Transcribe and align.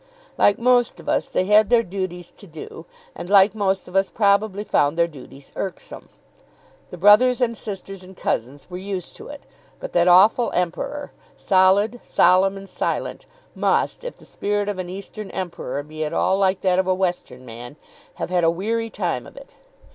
Like 0.35 0.57
most 0.57 0.99
of 0.99 1.07
us, 1.07 1.27
they 1.27 1.45
had 1.45 1.69
their 1.69 1.83
duties 1.83 2.31
to 2.31 2.47
do, 2.47 2.87
and, 3.13 3.29
like 3.29 3.53
most 3.53 3.87
of 3.87 3.95
us, 3.95 4.09
probably 4.09 4.63
found 4.63 4.97
their 4.97 5.05
duties 5.05 5.53
irksome. 5.55 6.09
The 6.89 6.97
brothers 6.97 7.39
and 7.39 7.55
sisters 7.55 8.01
and 8.01 8.17
cousins 8.17 8.67
were 8.67 8.79
used 8.79 9.15
to 9.17 9.27
it; 9.27 9.43
but 9.79 9.93
that 9.93 10.07
awful 10.07 10.49
Emperor, 10.53 11.11
solid, 11.37 11.99
solemn, 12.03 12.57
and 12.57 12.67
silent, 12.67 13.27
must, 13.53 14.03
if 14.03 14.17
the 14.17 14.25
spirit 14.25 14.67
of 14.67 14.79
an 14.79 14.89
Eastern 14.89 15.29
Emperor 15.29 15.83
be 15.83 16.03
at 16.03 16.13
all 16.13 16.35
like 16.35 16.61
that 16.61 16.79
of 16.79 16.87
a 16.87 16.95
Western 16.95 17.45
man, 17.45 17.75
have 18.15 18.31
had 18.31 18.43
a 18.43 18.49
weary 18.49 18.89
time 18.89 19.27
of 19.27 19.37
it. 19.37 19.53